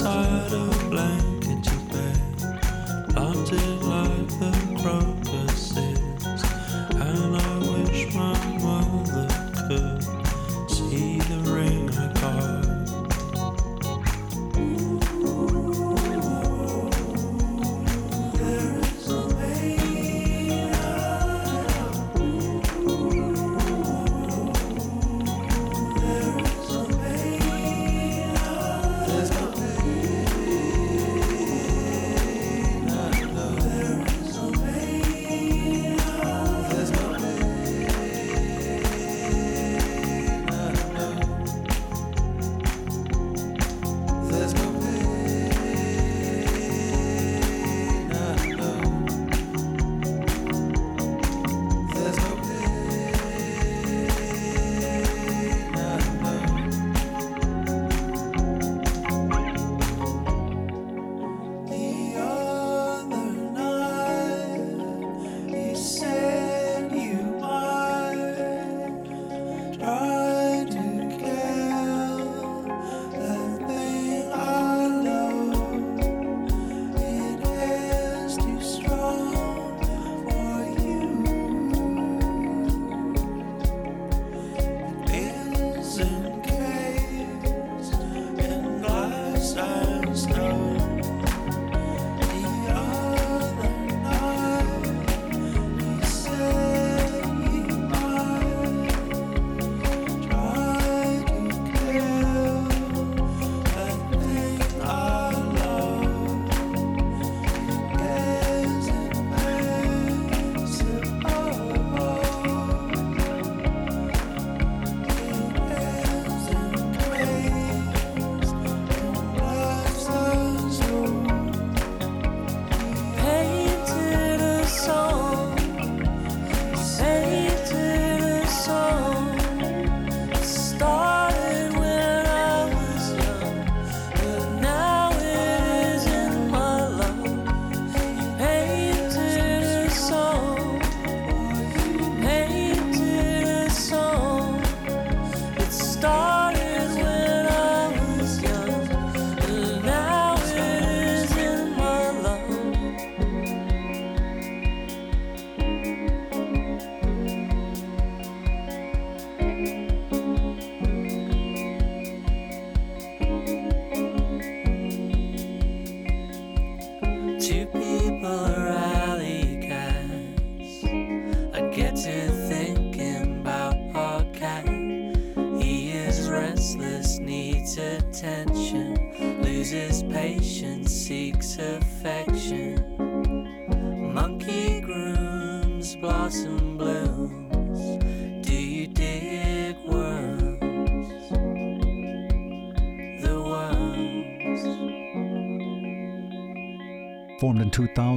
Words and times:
sleep 0.00 0.40
inside 0.50 0.69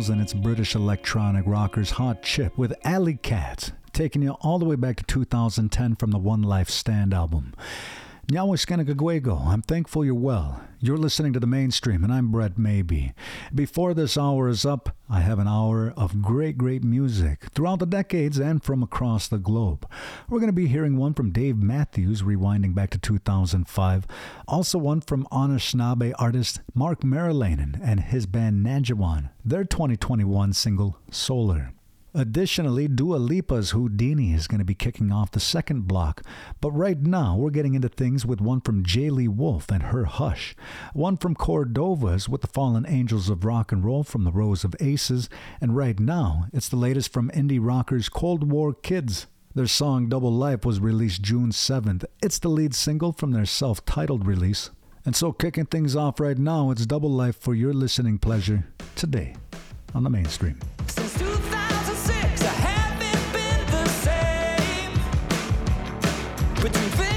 in 0.10 0.18
2000, 0.18 0.22
it's 0.22 0.34
British 0.34 0.76
electronic 0.76 1.46
rockers 1.48 1.92
Hot 1.92 2.24
Chip 2.24 2.58
with 2.58 2.74
Alley 2.84 3.16
Cats, 3.16 3.72
taking 3.94 4.22
you 4.22 4.32
all 4.42 4.60
the 4.60 4.66
way 4.66 4.76
back 4.76 4.98
to 4.98 5.04
2010 5.06 5.96
from 5.96 6.12
the 6.12 6.18
One 6.18 6.42
Life 6.42 6.70
Stand 6.70 7.14
album. 7.14 7.54
Nyawiskanagagwego, 8.28 9.48
I'm 9.48 9.62
thankful 9.62 10.04
you're 10.04 10.14
well. 10.14 10.62
You're 10.84 10.98
listening 10.98 11.32
to 11.32 11.40
the 11.40 11.48
mainstream, 11.48 12.04
and 12.04 12.12
I'm 12.12 12.30
Brett 12.30 12.58
Maybe. 12.58 13.14
Before 13.56 13.94
this 13.94 14.18
hour 14.18 14.50
is 14.50 14.66
up, 14.66 14.94
I 15.10 15.22
have 15.22 15.40
an 15.40 15.48
hour 15.48 15.94
of 15.96 16.22
great, 16.22 16.58
great 16.58 16.84
music 16.84 17.46
throughout 17.56 17.80
the 17.80 17.86
decades 17.86 18.38
and 18.38 18.62
from 18.62 18.84
across 18.84 19.30
the 19.30 19.38
globe. 19.38 19.90
We're 20.28 20.42
going 20.42 20.50
to 20.50 20.52
be 20.52 20.68
hearing 20.68 20.98
one 20.98 21.14
from 21.14 21.32
Dave 21.32 21.56
Matthews, 21.56 22.22
rewinding 22.22 22.76
back 22.76 22.90
to 22.90 22.98
2005. 22.98 24.06
Also, 24.46 24.78
one 24.78 25.00
from 25.00 25.26
Anishinaabe 25.32 26.16
artist 26.20 26.60
Mark 26.74 27.00
Merilanen 27.00 27.80
and 27.82 28.02
his 28.02 28.26
band 28.26 28.66
Najawan, 28.66 29.30
their 29.46 29.64
2021 29.64 30.52
single 30.52 30.98
Solar. 31.10 31.72
Additionally, 32.16 32.88
Dua 32.88 33.18
Lipa's 33.18 33.72
Houdini 33.72 34.34
is 34.34 34.48
going 34.48 34.60
to 34.60 34.66
be 34.66 34.76
kicking 34.76 35.12
off 35.12 35.32
the 35.32 35.40
second 35.40 35.88
block. 35.88 36.22
But 36.62 36.72
right 36.72 37.02
now, 37.02 37.36
we're 37.36 37.50
getting 37.50 37.74
into 37.74 37.90
things 37.90 38.24
with 38.24 38.40
one 38.40 38.62
from 38.62 38.84
Jayli 38.84 39.28
Wolf 39.28 39.72
and 39.72 39.84
her 39.84 40.06
Hush, 40.06 40.56
one 40.94 41.18
from 41.18 41.34
Cordova's 41.34 42.30
with 42.30 42.42
the 42.42 42.48
Fallen 42.48 42.86
Angels 42.88 43.30
of 43.30 43.44
Rock 43.44 43.72
and 43.72 43.84
Roll 43.84 44.04
from 44.04 44.26
the 44.26 44.32
Rose 44.32 44.64
of 44.64 44.76
Aces, 44.80 45.28
and 45.60 45.76
right 45.76 46.00
now, 46.00 46.46
it's 46.54 46.70
the 46.70 46.76
latest 46.76 47.12
from 47.12 47.32
indie 47.32 47.60
rockers 47.60 48.10
Cold 48.10 48.52
War 48.52 48.74
Kids. 48.74 49.26
Their 49.56 49.68
song 49.68 50.08
Double 50.08 50.32
Life 50.32 50.66
was 50.66 50.80
released 50.80 51.24
June 51.24 51.50
7th. 51.50 52.06
It's 52.22 52.38
the 52.38 52.50
lead 52.50 52.76
single 52.76 53.12
from 53.12 53.32
their 53.32 53.46
self 53.46 53.84
titled 53.86 54.28
release. 54.28 54.70
And 55.04 55.16
so, 55.16 55.32
kicking 55.32 55.66
things 55.66 55.96
off 55.96 56.20
right 56.20 56.38
now, 56.38 56.70
it's 56.70 56.86
Double 56.86 57.12
Life 57.12 57.38
for 57.40 57.56
your 57.56 57.74
listening 57.74 58.20
pleasure 58.20 58.68
today 58.96 59.36
on 59.96 60.04
the 60.04 60.10
mainstream. 60.12 60.60
Between 66.64 67.13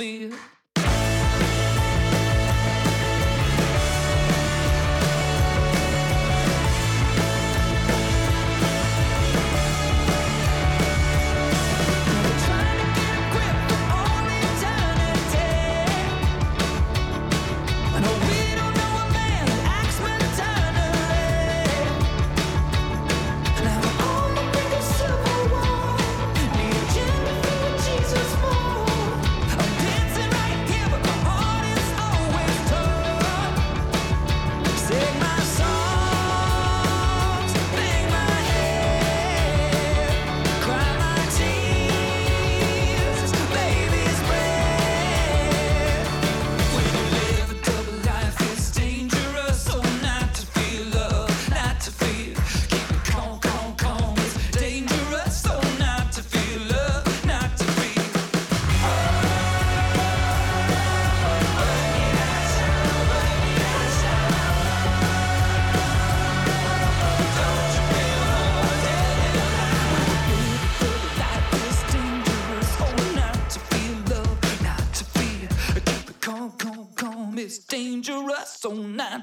not 0.00 0.57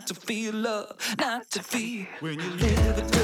not 0.06 0.16
to 0.22 0.28
feel 0.28 0.54
love, 0.54 1.16
not 1.18 1.50
to 1.50 1.64
feel. 1.64 2.06
When 2.20 2.40
you 2.40 2.50
live 2.52 2.98
a 3.00 3.15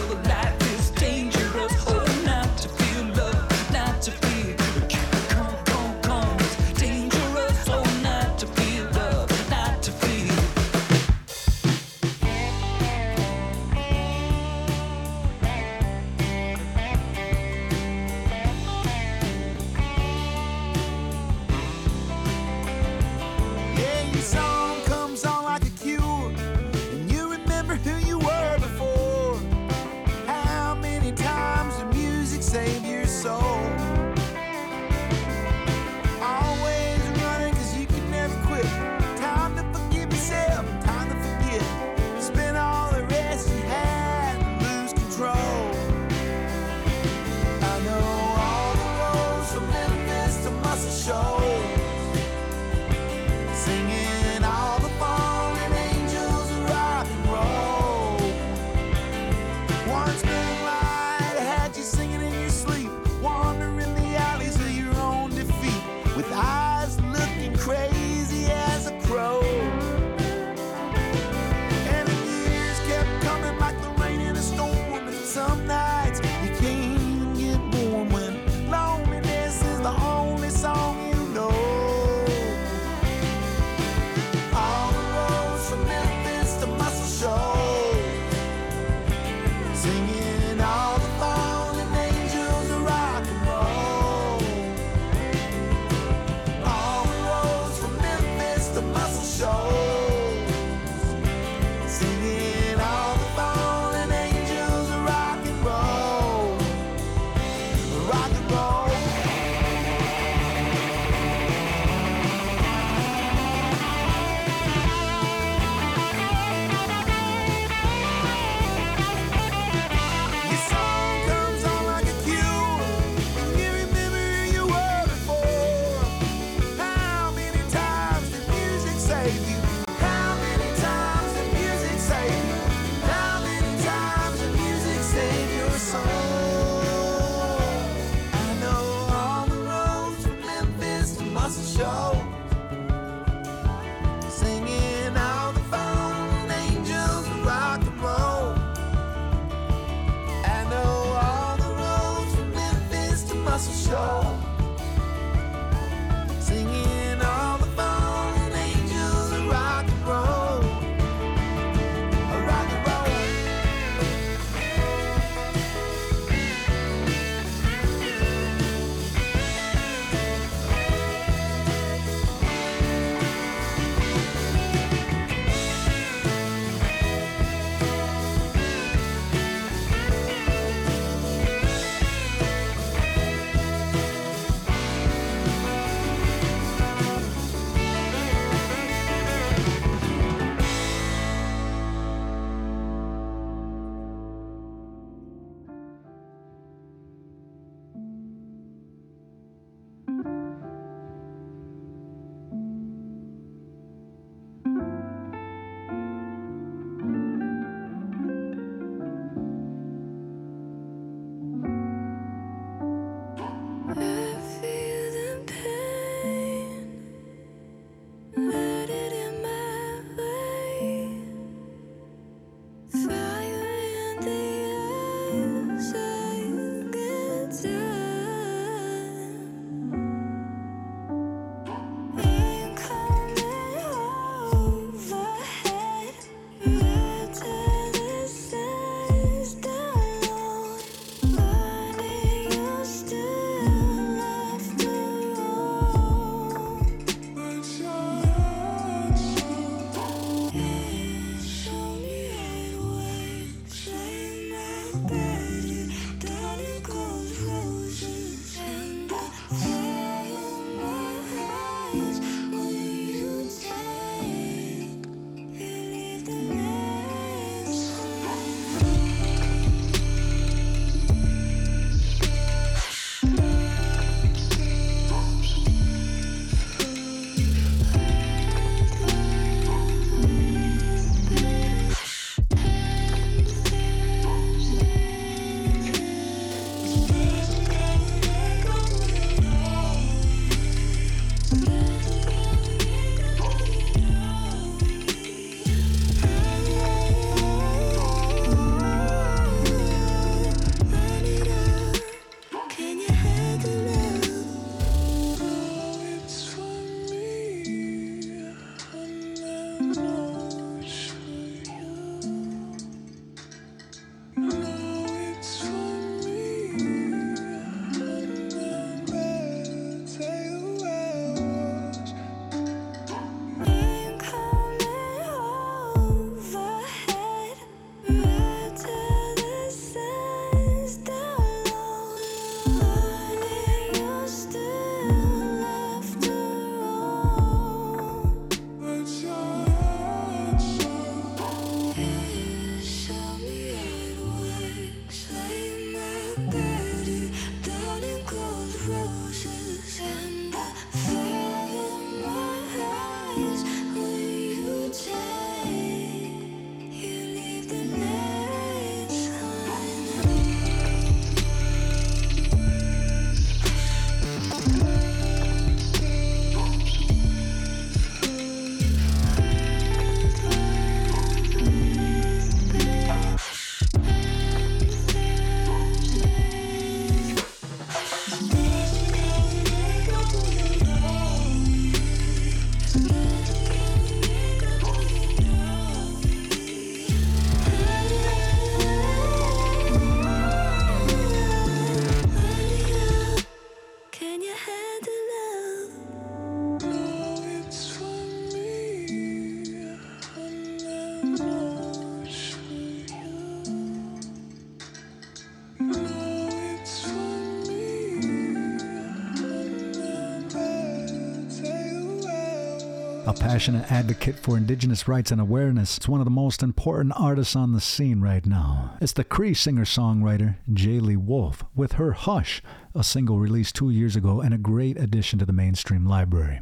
passionate 413.51 413.91
advocate 413.91 414.39
for 414.39 414.55
Indigenous 414.55 415.09
rights 415.09 415.29
and 415.29 415.41
awareness, 415.41 415.97
it's 415.97 416.07
one 416.07 416.21
of 416.21 416.25
the 416.25 416.31
most 416.31 416.63
important 416.63 417.13
artists 417.17 417.53
on 417.53 417.73
the 417.73 417.81
scene 417.81 418.21
right 418.21 418.45
now. 418.45 418.95
It's 419.01 419.11
the 419.11 419.25
Cree 419.25 419.53
singer 419.53 419.83
songwriter 419.83 420.55
Jayli 420.71 421.17
Wolf 421.17 421.65
with 421.75 421.93
her 421.93 422.13
Hush, 422.13 422.63
a 422.95 423.03
single 423.03 423.39
released 423.39 423.75
two 423.75 423.89
years 423.89 424.15
ago 424.15 424.39
and 424.39 424.53
a 424.53 424.57
great 424.57 424.97
addition 424.97 425.37
to 425.39 425.45
the 425.45 425.51
mainstream 425.51 426.05
library. 426.05 426.61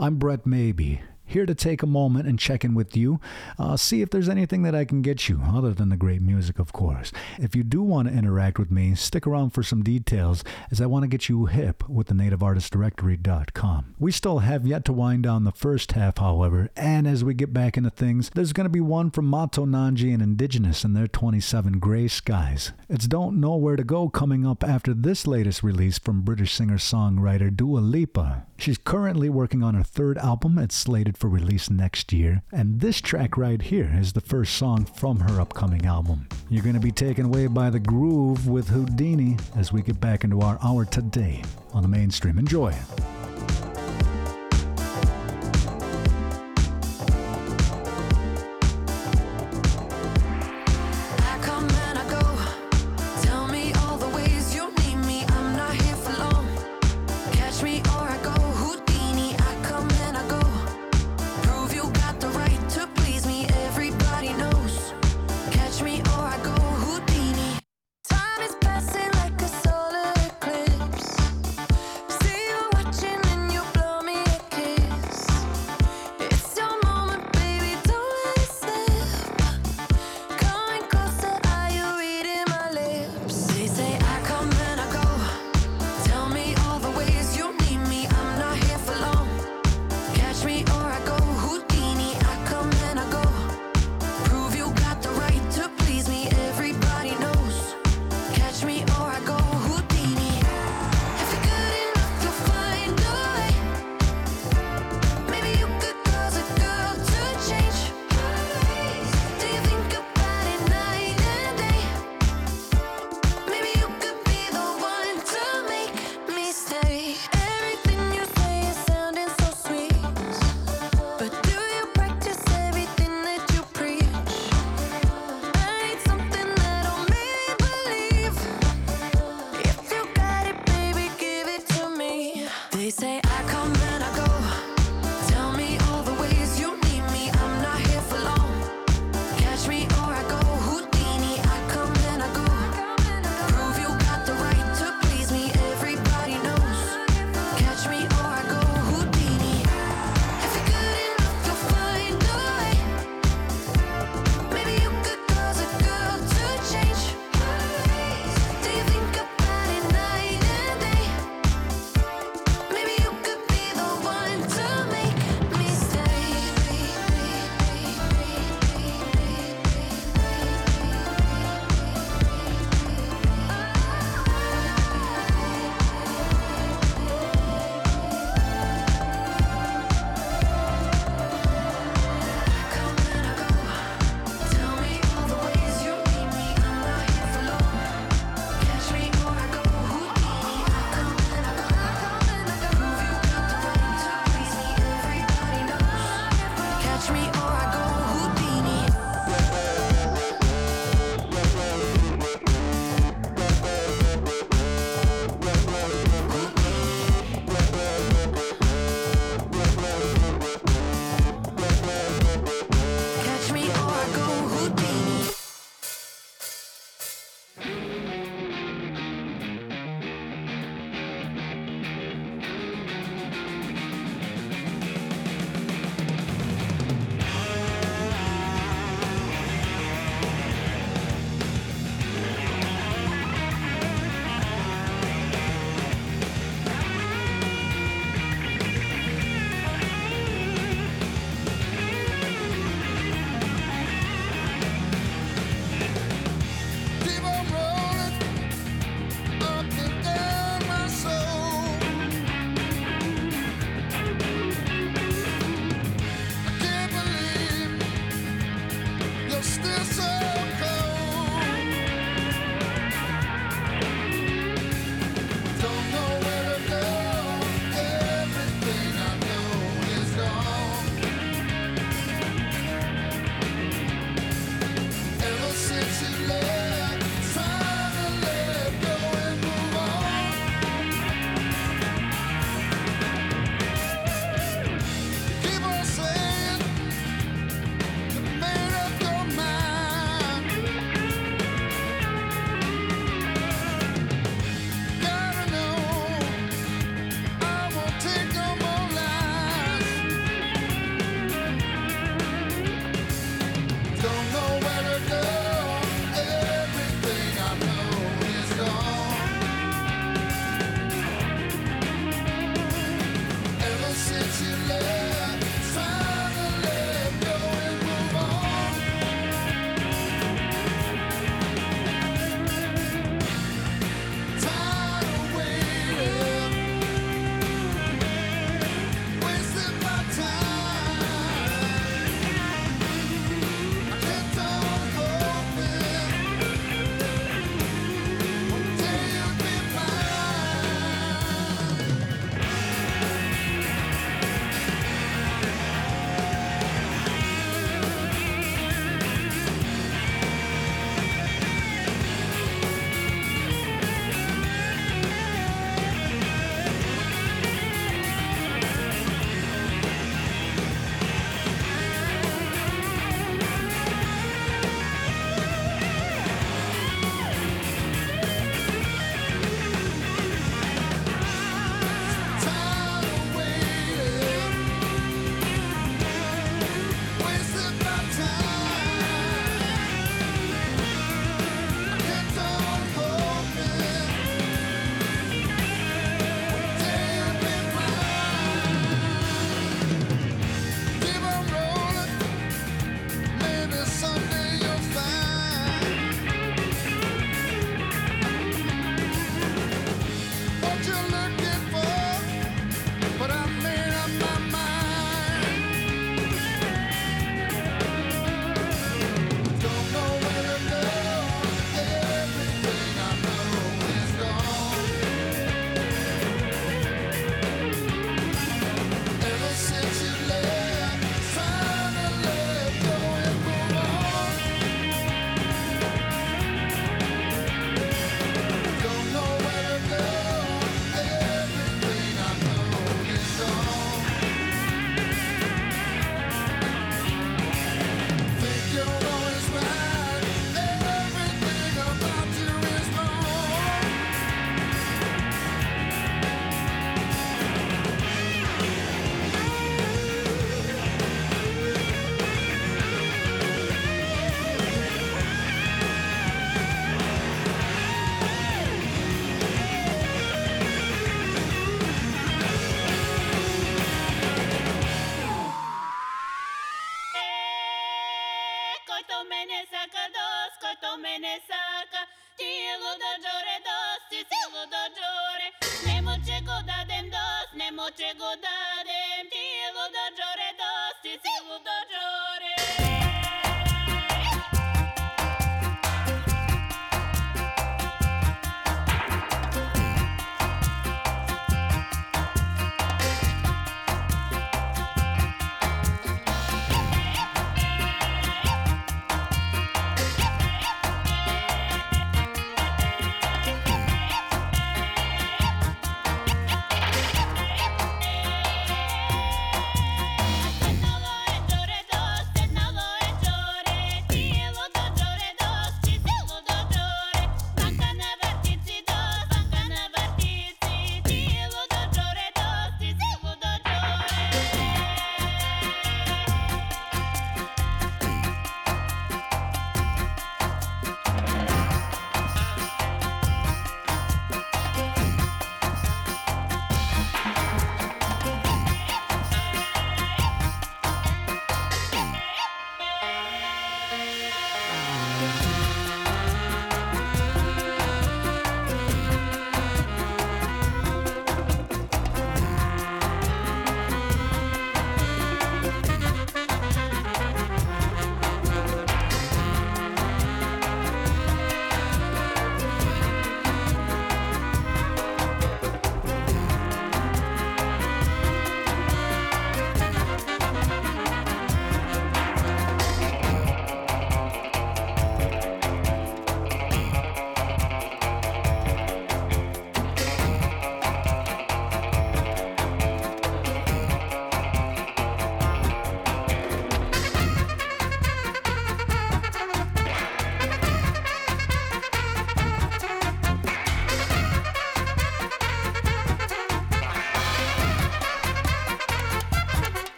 I'm 0.00 0.16
Brett 0.16 0.46
Maybe. 0.46 1.02
Here 1.32 1.46
to 1.46 1.54
take 1.54 1.82
a 1.82 1.86
moment 1.86 2.28
and 2.28 2.38
check 2.38 2.62
in 2.62 2.74
with 2.74 2.94
you, 2.94 3.18
uh, 3.58 3.78
see 3.78 4.02
if 4.02 4.10
there's 4.10 4.28
anything 4.28 4.64
that 4.64 4.74
I 4.74 4.84
can 4.84 5.00
get 5.00 5.30
you, 5.30 5.40
other 5.46 5.72
than 5.72 5.88
the 5.88 5.96
great 5.96 6.20
music, 6.20 6.58
of 6.58 6.74
course. 6.74 7.10
If 7.38 7.56
you 7.56 7.62
do 7.62 7.82
want 7.82 8.08
to 8.08 8.14
interact 8.14 8.58
with 8.58 8.70
me, 8.70 8.94
stick 8.94 9.26
around 9.26 9.54
for 9.54 9.62
some 9.62 9.82
details, 9.82 10.44
as 10.70 10.78
I 10.78 10.84
want 10.84 11.04
to 11.04 11.08
get 11.08 11.30
you 11.30 11.46
hip 11.46 11.88
with 11.88 12.08
the 12.08 12.14
nativeartistdirectory.com. 12.14 13.94
We 13.98 14.12
still 14.12 14.40
have 14.40 14.66
yet 14.66 14.84
to 14.84 14.92
wind 14.92 15.22
down 15.22 15.44
the 15.44 15.52
first 15.52 15.92
half, 15.92 16.18
however, 16.18 16.68
and 16.76 17.06
as 17.06 17.24
we 17.24 17.32
get 17.32 17.54
back 17.54 17.78
into 17.78 17.88
things, 17.88 18.30
there's 18.34 18.52
going 18.52 18.66
to 18.66 18.68
be 18.68 18.82
one 18.82 19.10
from 19.10 19.24
Mato 19.24 19.64
Nanji 19.64 20.12
and 20.12 20.22
Indigenous 20.22 20.84
and 20.84 20.94
their 20.94 21.08
27 21.08 21.78
Gray 21.78 22.08
Skies. 22.08 22.72
It's 22.90 23.06
Don't 23.06 23.40
Know 23.40 23.56
Where 23.56 23.76
to 23.76 23.84
Go 23.84 24.10
coming 24.10 24.46
up 24.46 24.62
after 24.62 24.92
this 24.92 25.26
latest 25.26 25.62
release 25.62 25.98
from 25.98 26.20
British 26.20 26.52
singer 26.52 26.76
songwriter 26.76 27.56
Dua 27.56 27.78
Lipa. 27.78 28.44
She's 28.58 28.78
currently 28.78 29.28
working 29.30 29.62
on 29.64 29.74
her 29.74 29.82
third 29.82 30.18
album. 30.18 30.58
It's 30.58 30.76
slated 30.76 31.16
for 31.22 31.28
release 31.28 31.70
next 31.70 32.12
year. 32.12 32.42
And 32.50 32.80
this 32.80 33.00
track 33.00 33.36
right 33.36 33.62
here 33.62 33.96
is 33.96 34.12
the 34.12 34.20
first 34.20 34.56
song 34.56 34.84
from 34.84 35.20
her 35.20 35.40
upcoming 35.40 35.86
album. 35.86 36.26
You're 36.50 36.64
going 36.64 36.74
to 36.74 36.80
be 36.80 36.90
taken 36.90 37.26
away 37.26 37.46
by 37.46 37.70
the 37.70 37.78
groove 37.78 38.48
with 38.48 38.68
Houdini 38.68 39.36
as 39.54 39.72
we 39.72 39.82
get 39.82 40.00
back 40.00 40.24
into 40.24 40.40
our 40.40 40.58
hour 40.64 40.84
today 40.84 41.44
on 41.72 41.82
the 41.82 41.88
mainstream. 41.88 42.40
Enjoy. 42.40 42.74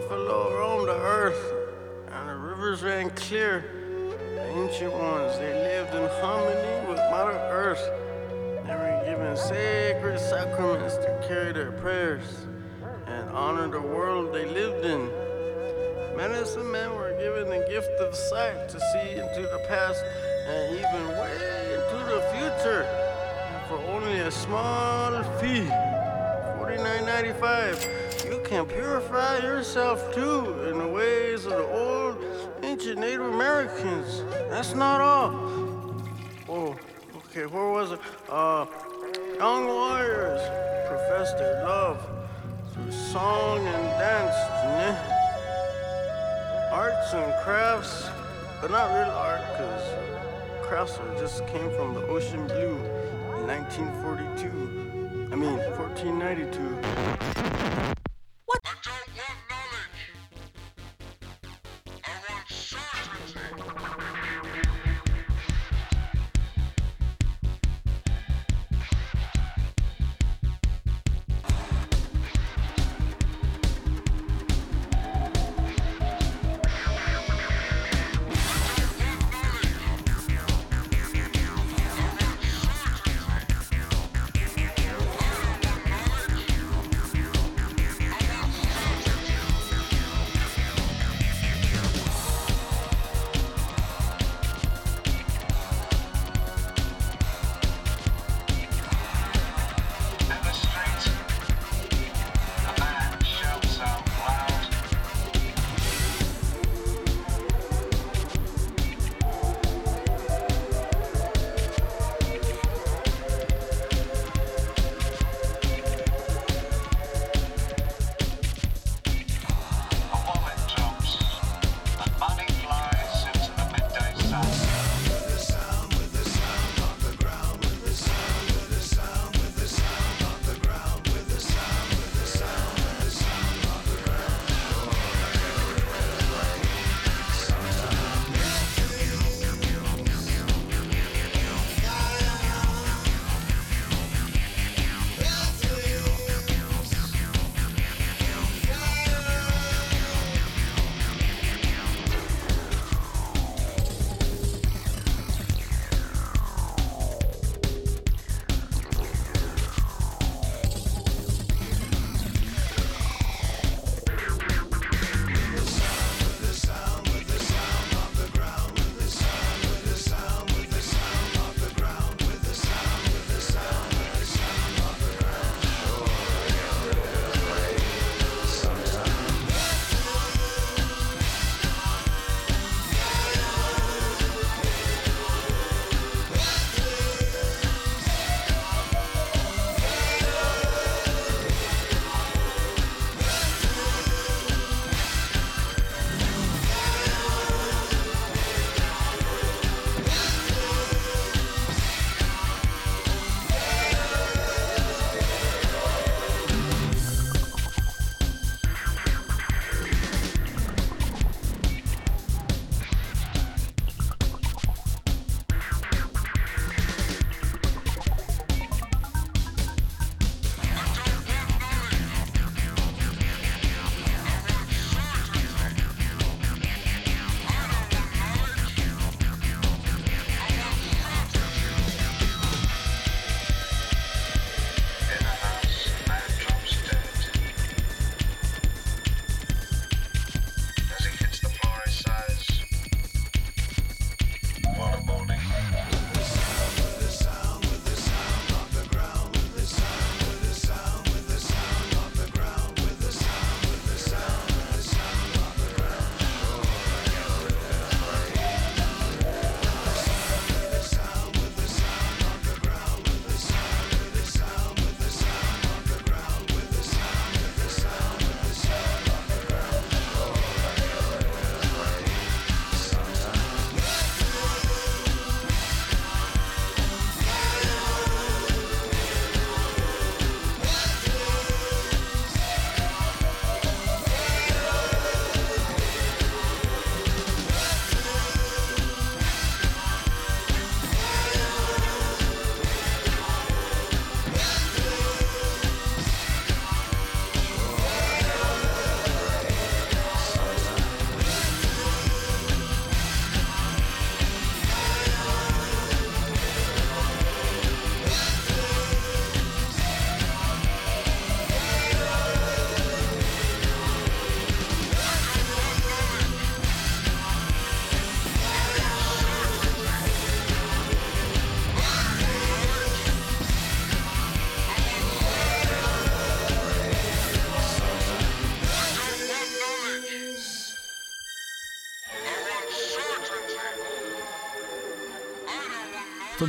Buffalo 0.00 0.52
roamed 0.58 0.88
the 0.88 0.92
earth, 0.92 1.54
and 2.12 2.28
the 2.28 2.34
rivers 2.34 2.82
ran 2.82 3.08
clear. 3.12 3.64
The 4.10 4.46
ancient 4.46 4.92
ones, 4.92 5.38
they 5.38 5.54
lived 5.54 5.94
in 5.94 6.06
harmony 6.20 6.86
with 6.86 6.98
Mother 7.10 7.38
Earth. 7.48 7.80
They 8.66 8.74
were 8.74 9.02
given 9.06 9.34
sacred 9.38 10.18
sacraments 10.20 10.96
to 10.96 11.24
carry 11.26 11.54
their 11.54 11.72
prayers 11.72 12.46
and 13.06 13.30
honor 13.30 13.68
the 13.68 13.80
world 13.80 14.34
they 14.34 14.44
lived 14.44 14.84
in. 14.84 15.08
Medicine 16.14 16.70
men 16.70 16.94
were 16.94 17.16
given 17.18 17.48
the 17.48 17.64
gift 17.66 17.98
of 17.98 18.14
sight 18.14 18.68
to 18.68 18.78
see 18.78 19.12
into 19.12 19.48
the 19.48 19.64
past 19.66 20.04
and 20.46 20.74
even 20.76 21.08
way 21.08 21.72
into 21.72 22.04
the 22.04 22.20
future. 22.36 22.84
And 22.84 23.66
for 23.66 23.78
only 23.94 24.18
a 24.18 24.30
small 24.30 25.22
fee, 25.40 25.70
$49.95, 26.60 27.95
you 27.95 27.95
can 28.46 28.64
purify 28.64 29.36
yourself 29.38 30.14
too 30.14 30.62
in 30.70 30.78
the 30.78 30.86
ways 30.86 31.46
of 31.46 31.52
the 31.52 31.66
old 31.66 32.24
ancient 32.62 33.00
Native 33.00 33.22
Americans. 33.22 34.22
That's 34.48 34.72
not 34.72 35.00
all. 35.00 35.32
Oh, 36.48 36.76
okay, 37.16 37.46
where 37.46 37.70
was 37.70 37.90
it? 37.90 37.98
Uh, 38.28 38.66
young 39.36 39.66
warriors 39.66 40.40
profess 40.86 41.32
their 41.32 41.64
love 41.64 42.00
through 42.72 42.92
song 42.92 43.66
and 43.66 43.82
dance, 43.98 44.36
né? 44.78 44.96
arts 46.70 47.14
and 47.14 47.34
crafts, 47.42 48.08
but 48.60 48.70
not 48.70 48.94
real 48.94 49.10
art, 49.10 49.40
because 49.50 49.82
crafts 50.62 51.00
just 51.18 51.44
came 51.48 51.68
from 51.70 51.94
the 51.94 52.06
ocean 52.06 52.46
blue 52.46 52.78
in 53.38 53.46
1942. 53.48 55.32
I 55.32 55.34
mean, 55.34 55.58
1492. 55.58 57.95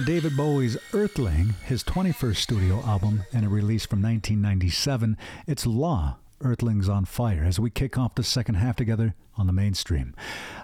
David 0.08 0.38
Bowie's 0.38 0.78
Earthling, 0.94 1.56
his 1.66 1.84
21st 1.84 2.38
studio 2.38 2.82
album, 2.86 3.26
and 3.34 3.46
a 3.46 3.50
release 3.50 3.86
from 3.86 4.02
1997. 4.02 5.18
It's 5.46 5.66
Law, 5.66 6.16
Earthlings 6.40 6.88
on 6.88 7.04
Fire, 7.04 7.44
as 7.44 7.60
we 7.60 7.70
kick 7.70 7.98
off 7.98 8.16
the 8.16 8.24
second 8.24 8.56
half 8.56 8.78
together 8.78 9.16
on 9.36 9.48
the 9.48 9.52
mainstream. 9.52 10.16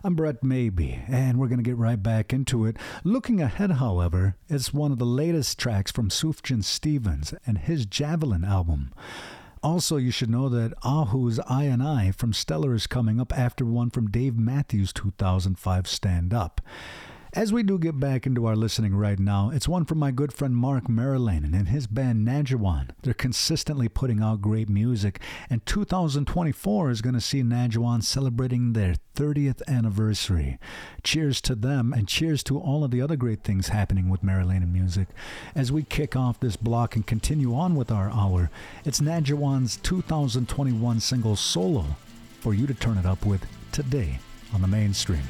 I'm 0.02 0.16
Brett 0.16 0.46
Maybee, 0.46 1.00
and 1.10 1.38
we're 1.38 1.50
going 1.50 1.58
to 1.58 1.70
get 1.70 1.76
right 1.76 2.02
back 2.02 2.32
into 2.32 2.66
it. 2.66 2.78
Looking 3.04 3.42
ahead, 3.42 3.72
however, 3.72 4.38
it's 4.48 4.74
one 4.74 4.94
of 4.94 4.98
the 4.98 5.06
latest 5.06 5.60
tracks 5.60 5.92
from 5.92 6.08
Sufjan 6.08 6.64
Stevens 6.64 7.34
and 7.46 7.58
his 7.58 7.86
Javelin 7.86 8.46
album. 8.46 8.94
Also, 9.62 9.98
you 9.98 10.12
should 10.12 10.30
know 10.30 10.48
that 10.48 10.74
Ahu's 10.86 11.42
I 11.50 11.66
and 11.66 11.84
I 11.84 12.12
from 12.12 12.32
Stellar 12.32 12.74
is 12.74 12.88
coming 12.88 13.20
up 13.20 13.38
after 13.38 13.66
one 13.66 13.90
from 13.90 14.10
Dave 14.10 14.38
Matthews' 14.38 14.94
2005 14.94 15.86
Stand 15.86 16.34
Up. 16.34 16.62
As 17.36 17.52
we 17.52 17.64
do 17.64 17.80
get 17.80 18.00
back 18.00 18.28
into 18.28 18.46
our 18.46 18.56
listening 18.56 18.96
right 18.96 19.18
now, 19.18 19.50
it's 19.50 19.68
one 19.68 19.86
from 19.86 19.98
my 19.98 20.12
good 20.12 20.32
friend 20.32 20.56
Mark 20.56 20.88
Marilyn 20.88 21.56
and 21.56 21.68
his 21.68 21.88
band 21.88 22.28
Nadjiwan. 22.28 22.92
They're 23.02 23.16
consistently 23.16 23.90
putting 23.90 24.22
out 24.22 24.40
great 24.40 24.70
music, 24.70 25.20
and 25.50 25.66
2024 25.66 26.92
is 26.92 27.02
going 27.02 27.16
to 27.16 27.20
see 27.20 27.42
Nadjiwan 27.42 28.04
celebrating 28.04 28.74
their 28.74 28.98
30th 29.16 29.64
anniversary. 29.68 30.60
Cheers 31.04 31.42
to 31.42 31.56
them, 31.56 31.92
and 31.92 32.08
cheers 32.08 32.44
to 32.44 32.60
all 32.60 32.84
of 32.84 32.92
the 32.92 33.02
other 33.02 33.16
great 33.16 33.44
things 33.44 33.70
happening 33.70 34.10
with 34.10 34.22
Marilyn 34.22 34.72
music. 34.72 35.08
As 35.56 35.72
we 35.72 35.82
kick 35.82 36.16
off 36.16 36.40
this 36.40 36.56
block 36.56 36.96
and 36.96 37.08
continue 37.08 37.56
on 37.56 37.74
with 37.74 37.90
our 37.90 38.12
hour, 38.12 38.52
it's 38.86 39.02
Nadjiwan's 39.02 39.78
2021 39.78 41.00
single 41.00 41.36
Solo 41.36 41.84
for 42.42 42.54
you 42.54 42.68
to 42.68 42.76
turn 42.76 43.00
it 43.00 43.08
up 43.08 43.26
with 43.26 43.44
today 43.72 44.20
on 44.54 44.62
the 44.62 44.68
mainstream. 44.68 45.24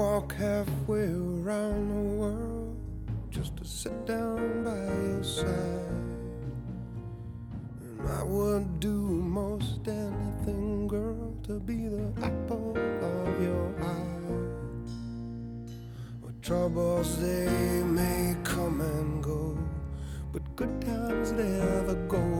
Walk 0.00 0.34
halfway 0.36 1.08
around 1.12 1.82
the 1.94 2.04
world 2.20 2.74
just 3.30 3.54
to 3.58 3.64
sit 3.66 4.06
down 4.06 4.64
by 4.64 4.82
your 5.10 5.22
side. 5.22 6.08
And 7.82 8.08
I 8.08 8.22
would 8.22 8.80
do 8.80 8.96
most 9.42 9.86
anything, 9.86 10.88
girl, 10.88 11.34
to 11.48 11.60
be 11.60 11.86
the 11.96 12.08
apple 12.22 12.72
of 12.78 13.42
your 13.42 13.66
eye. 13.82 14.38
What 16.22 16.40
troubles 16.40 17.20
they 17.20 17.82
may 17.84 18.36
come 18.42 18.80
and 18.80 19.22
go, 19.22 19.58
but 20.32 20.42
good 20.56 20.80
times 20.80 21.34
they're 21.34 21.82
the 21.82 21.98
gold. 22.08 22.39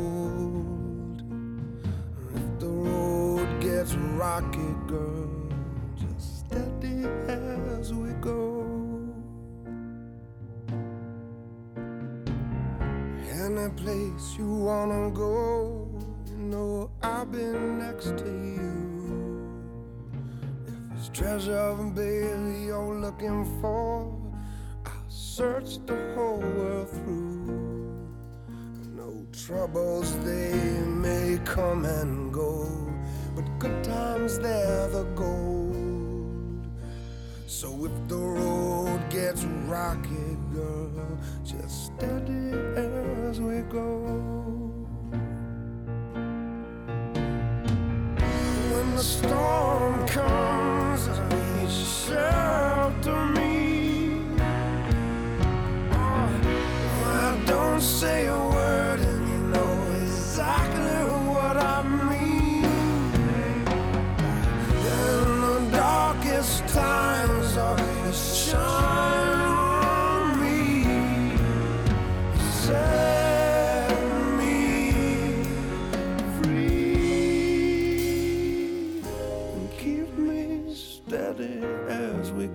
Treasure, 21.41 21.75
baby, 21.95 22.67
you're 22.67 22.97
looking 22.97 23.47
for, 23.63 24.15
I'll 24.85 24.93
search 25.09 25.79
the 25.87 25.97
whole 26.15 26.37
world 26.37 26.91
through. 26.91 27.97
No 28.95 29.25
troubles, 29.33 30.19
they 30.19 30.53
may 30.85 31.39
come 31.47 31.87
and 31.87 32.31
go, 32.31 32.69
but 33.35 33.47
good 33.59 33.83
times, 33.83 34.39
they're 34.39 34.89
the 34.89 35.05
gold. 35.15 36.67
So 37.47 37.87
if 37.87 38.09
the 38.09 38.19
road 38.19 39.01
gets 39.09 39.45
rocky, 39.45 40.37
girl, 40.53 41.19
just 41.43 41.87
steady 41.87 42.53
as 42.77 43.41
we 43.41 43.61
go. 43.63 44.03
When 48.73 48.95
the 48.95 49.03
storm 49.03 49.60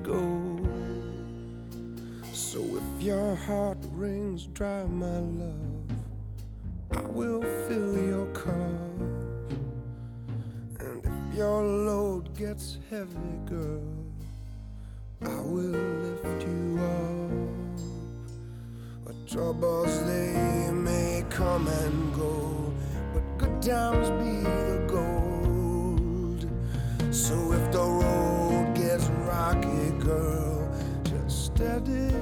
go. 0.04 0.60
So 2.34 2.60
if 2.62 3.04
your 3.04 3.36
heart 3.36 3.78
rings 3.92 4.48
dry, 4.48 4.86
my 4.86 5.20
love, 5.20 5.92
I 6.92 7.02
will 7.02 7.42
fill 7.68 7.98
your 7.98 8.28
cup. 8.28 8.54
And 10.80 11.04
if 11.04 11.36
your 11.38 11.64
load 11.64 12.34
gets 12.38 12.78
heavy, 12.90 13.40
girl, 13.46 13.84
I 15.22 15.42
will 15.42 15.82
lift 16.06 16.48
you 16.48 16.80
up. 16.82 17.80
But 19.06 19.28
troubles 19.28 20.04
they 20.06 20.72
may 20.72 21.26
come 21.30 21.68
and 21.68 22.14
go, 22.14 22.74
but 23.14 23.38
good 23.38 23.62
times 23.62 24.10
be 24.22 24.42
the 24.42 24.86
gold. 24.88 26.48
So 27.14 27.54
if 27.54 27.72
the 27.72 27.84
road 27.84 28.74
gets 28.76 29.06
rocky, 29.28 29.85
girl, 30.06 30.70
just 31.04 31.46
steady 31.46 32.14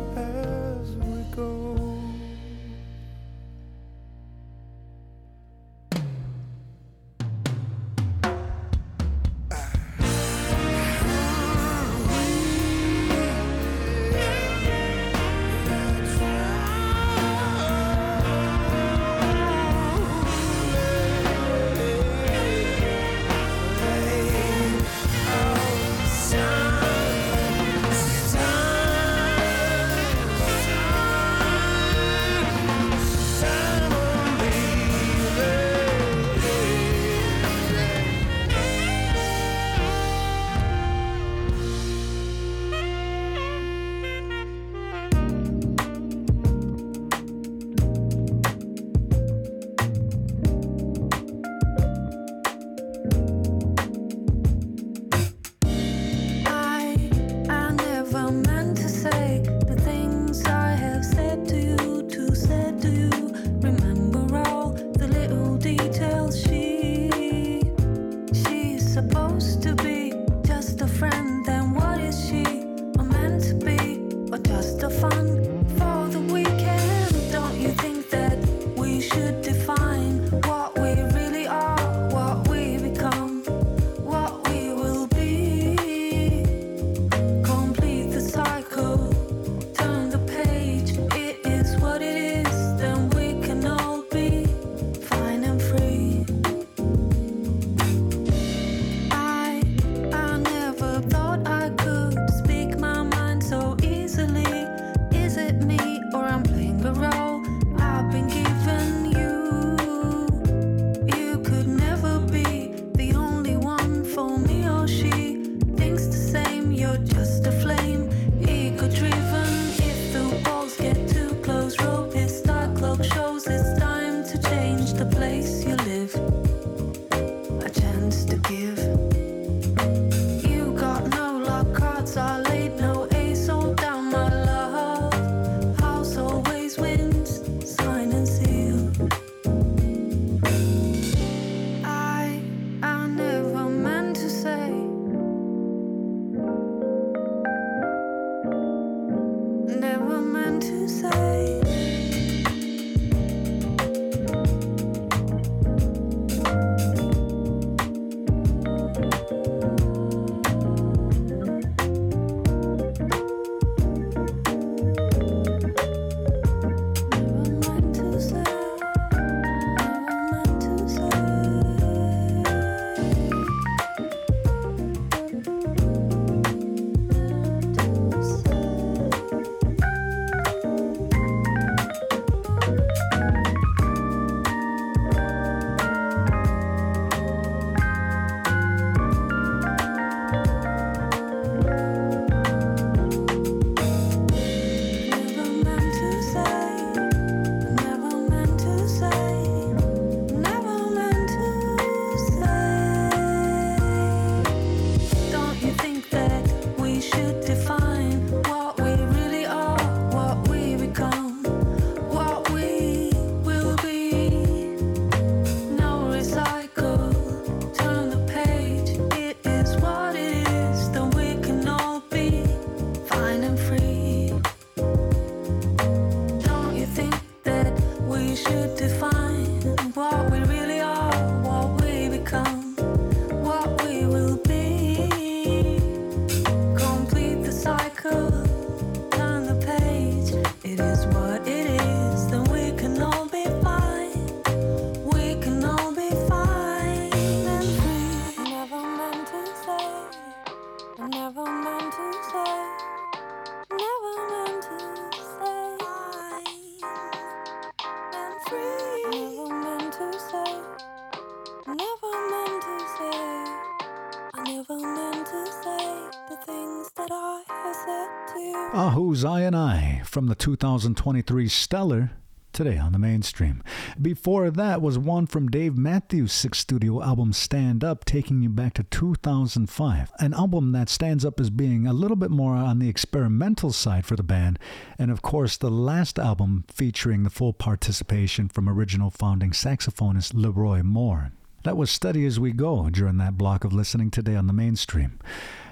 Ahu's 269.24 269.32
I 269.32 269.42
and 269.42 269.56
I 269.56 270.02
from 270.04 270.28
the 270.28 270.36
2023 270.36 271.48
Stellar. 271.48 272.12
Today 272.52 272.78
on 272.78 272.92
the 272.92 273.00
mainstream. 273.00 273.64
Before 274.02 274.52
that 274.52 274.82
was 274.82 275.00
one 275.00 275.28
from 275.28 275.48
Dave 275.48 275.78
Matthews' 275.78 276.34
sixth 276.34 276.60
studio 276.60 277.02
album 277.02 277.32
Stand 277.32 277.86
Up, 277.86 278.04
taking 278.04 278.42
you 278.42 278.50
back 278.50 278.74
to 278.74 278.84
2005. 278.84 280.12
An 280.20 280.34
album 280.34 280.74
that 280.74 280.90
stands 280.90 281.24
up 281.24 281.40
as 281.40 281.50
being 281.50 281.88
a 281.88 281.94
little 281.94 282.18
bit 282.18 282.32
more 282.32 282.56
on 282.56 282.80
the 282.80 282.90
experimental 282.90 283.72
side 283.72 284.06
for 284.06 284.18
the 284.18 284.24
band, 284.24 284.60
and 285.00 285.10
of 285.10 285.22
course, 285.22 285.56
the 285.56 285.72
last 285.72 286.20
album 286.20 286.66
featuring 286.68 287.24
the 287.24 287.30
full 287.30 287.54
participation 287.54 288.50
from 288.50 288.68
original 288.68 289.10
founding 289.10 289.52
saxophonist 289.52 290.34
LeRoi 290.34 290.84
Moore. 290.84 291.32
That 291.64 291.78
was 291.78 291.90
Steady 291.90 292.26
as 292.26 292.42
We 292.42 292.52
Go 292.52 292.90
during 292.90 293.18
that 293.20 293.38
block 293.38 293.64
of 293.64 293.72
listening 293.72 294.12
today 294.12 294.36
on 294.36 294.48
the 294.48 294.54
mainstream. 294.54 295.18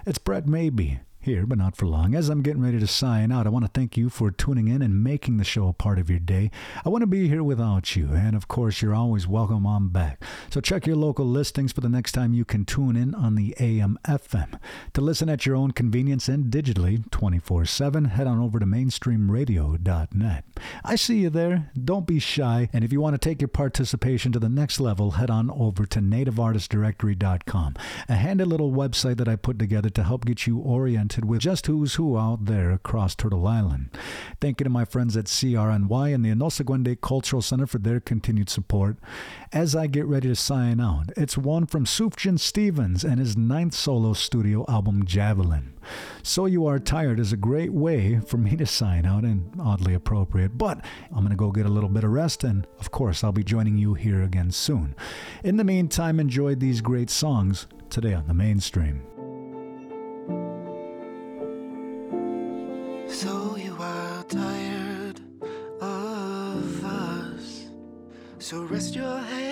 It's 0.06 0.20
Brett 0.20 0.48
Maybee 0.48 1.00
here, 1.22 1.46
but 1.46 1.58
not 1.58 1.76
for 1.76 1.86
long. 1.86 2.16
As 2.16 2.30
I'm 2.30 2.42
getting 2.42 2.64
ready 2.64 2.80
to 2.80 2.88
sign 2.88 3.32
out, 3.32 3.46
I 3.46 3.52
want 3.52 3.64
to 3.64 3.72
thank 3.72 3.96
you 3.96 4.10
for 4.10 4.32
tuning 4.32 4.68
in 4.68 4.82
and 4.82 5.04
making 5.04 5.38
the 5.38 5.44
show 5.44 5.68
a 5.68 5.74
part 5.74 6.00
of 6.00 6.10
your 6.10 6.20
day. 6.20 6.50
I 6.84 6.90
want 6.90 7.04
to 7.04 7.08
be 7.08 7.28
here 7.28 7.44
without 7.44 7.96
you, 7.96 8.10
and 8.12 8.36
of 8.36 8.48
course, 8.48 8.82
you're 8.82 8.96
always 8.96 9.28
welcome 9.28 9.68
on 9.68 9.90
back. 9.90 10.24
So 10.50 10.60
check 10.60 10.88
your 10.88 10.96
local 10.96 11.26
listings 11.26 11.72
for 11.72 11.82
the 11.82 11.90
next 11.90 12.14
time 12.14 12.34
you 12.34 12.44
can 12.44 12.66
tune 12.66 12.96
in 12.96 13.14
on 13.14 13.36
the 13.36 13.56
AM 13.60 14.00
FM. 14.06 14.60
To 14.94 15.02
listen 15.02 15.30
at 15.30 15.46
your 15.46 15.56
own 15.56 15.72
convenience 15.72 16.28
and 16.28 16.46
digitally 16.46 17.10
24 17.12 17.66
7, 17.66 18.06
head 18.06 18.26
on 18.26 18.40
over 18.40 18.60
to 18.60 18.66
mainstreamradio.net. 18.66 20.44
I 20.84 20.96
see 20.96 21.20
you 21.20 21.30
there. 21.30 21.70
Don't 21.82 22.08
be 22.08 22.18
shy, 22.18 22.68
and 22.74 22.84
if 22.84 22.92
you 22.92 23.00
want 23.00 23.14
to 23.14 23.30
take 23.30 23.42
your 23.42 23.48
participation 23.48 24.32
to 24.32 24.40
the 24.40 24.50
next 24.50 24.80
level, 24.80 25.12
head 25.12 25.30
on 25.30 25.52
over 25.52 25.86
to 25.86 26.00
nativeartistdirectory.com, 26.00 27.76
a 28.10 28.16
handy 28.16 28.44
little 28.44 28.72
website 28.72 29.18
that 29.18 29.28
I 29.28 29.36
put 29.36 29.60
together 29.60 29.92
to 29.92 30.04
help 30.04 30.26
get 30.26 30.48
you 30.48 30.58
oriented 30.58 31.11
with 31.20 31.42
just 31.42 31.68
who's 31.68 31.96
who 31.96 32.18
out 32.18 32.46
there 32.46 32.72
across 32.72 33.16
Turtle 33.16 33.46
Island. 33.46 33.90
Thank 34.40 34.60
you 34.60 34.64
to 34.64 34.70
my 34.70 34.86
friends 34.86 35.18
at 35.18 35.26
CRNY 35.26 36.16
and 36.16 36.24
the 36.24 36.30
Enosa 36.30 37.02
Cultural 37.02 37.42
Center 37.42 37.68
for 37.68 37.80
their 37.80 38.00
continued 38.00 38.50
support. 38.50 38.98
As 39.52 39.76
I 39.76 39.88
get 39.88 40.06
ready 40.06 40.30
to 40.30 40.36
sign 40.36 40.80
out, 40.80 41.12
it's 41.18 41.38
one 41.38 41.66
from 41.66 41.86
Sufjan 41.86 42.40
Stevens 42.40 43.04
and 43.04 43.20
his 43.20 43.36
ninth 43.36 43.74
solo 43.74 44.14
studio 44.14 44.66
album, 44.70 45.06
Javelin. 45.06 45.74
So 46.24 46.46
You 46.46 46.66
Are 46.66 46.80
Tired 46.80 47.20
is 47.20 47.34
a 47.34 47.38
great 47.38 47.74
way 47.74 48.20
for 48.20 48.38
me 48.38 48.56
to 48.56 48.66
sign 48.66 49.06
out 49.06 49.24
and 49.24 49.52
oddly 49.60 49.94
appropriate, 49.94 50.58
but 50.58 50.86
I'm 51.10 51.20
going 51.20 51.32
to 51.32 51.36
go 51.36 51.52
get 51.52 51.66
a 51.66 51.70
little 51.70 51.90
bit 51.90 52.06
of 52.06 52.12
rest 52.12 52.44
and, 52.46 52.66
of 52.80 52.92
course, 52.92 53.24
I'll 53.24 53.34
be 53.34 53.44
joining 53.44 53.78
you 53.78 53.96
here 53.96 54.24
again 54.24 54.52
soon. 54.52 54.96
In 55.44 55.58
the 55.58 55.64
meantime, 55.66 56.20
enjoy 56.20 56.56
these 56.56 56.80
great 56.80 57.10
songs 57.10 57.68
today 57.90 58.14
on 58.14 58.28
the 58.28 58.34
mainstream. 58.34 59.04
So 63.12 63.58
you 63.58 63.76
are 63.78 64.24
tired 64.24 65.20
of 65.82 66.86
us. 66.86 67.68
So 68.40 68.64
rest 68.64 68.96
your 68.96 69.20
head. 69.20 69.51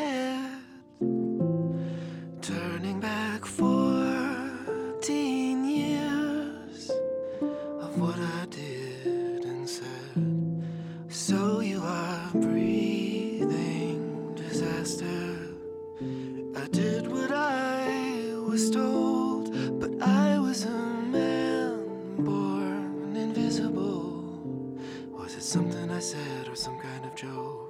Said 26.09 26.47
or 26.47 26.55
some 26.55 26.75
kind 26.79 27.05
of 27.05 27.13
joke? 27.13 27.69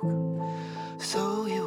So 0.98 1.46
you 1.46 1.59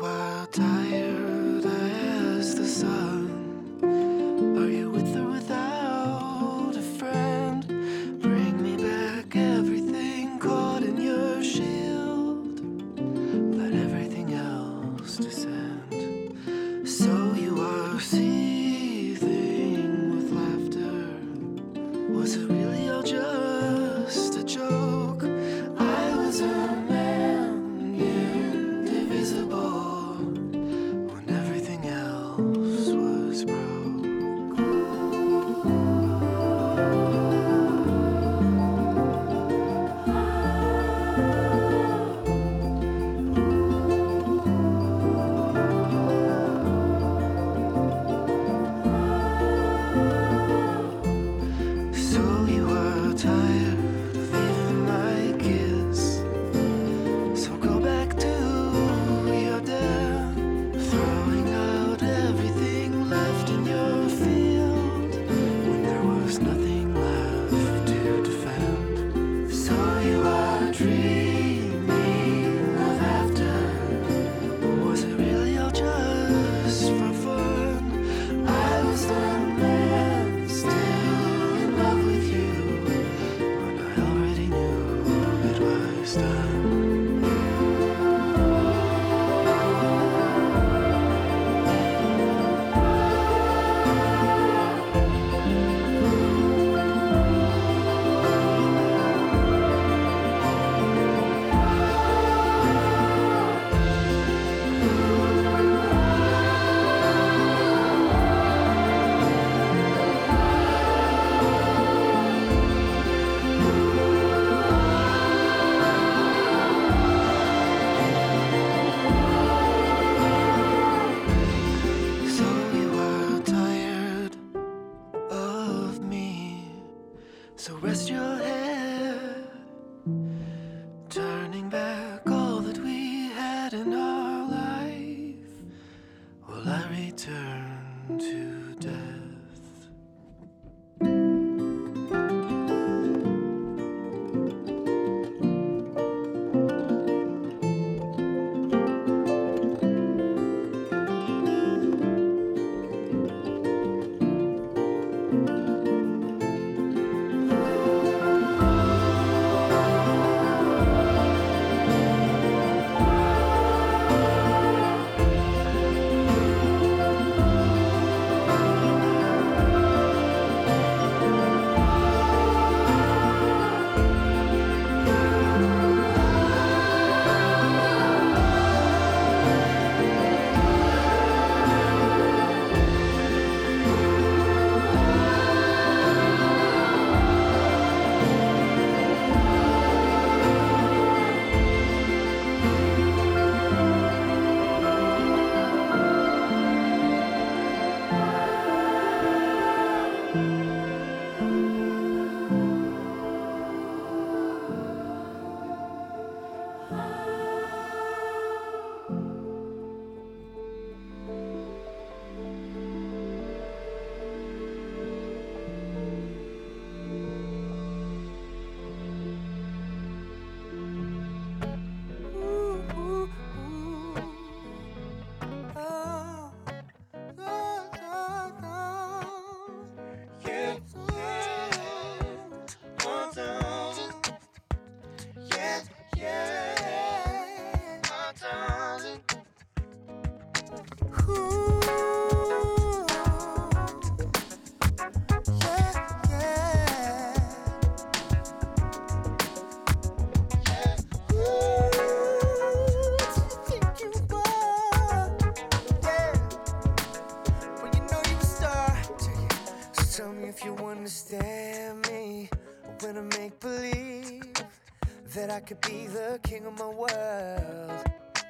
could 265.73 265.91
be 265.91 266.07
the 266.07 266.39
king 266.43 266.67
of 266.67 266.79
my 266.79 266.87
world 266.87 268.05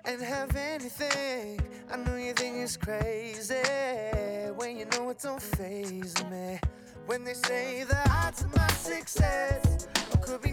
and 0.05 0.21
have 0.21 0.57
anything. 0.57 1.61
I 1.93 1.97
know 1.99 2.17
you 2.17 2.33
think 2.33 2.57
it's 2.57 2.77
crazy 2.77 3.55
when 4.57 4.77
you 4.77 4.87
know 4.87 5.11
it 5.11 5.21
don't 5.23 5.41
phase 5.41 6.15
me. 6.31 6.59
When 7.07 7.23
they 7.23 7.35
say 7.35 7.85
that 7.85 8.11
odds 8.11 8.43
of 8.43 8.57
my 8.57 8.67
success 8.69 9.87
could 10.21 10.43
be 10.43 10.53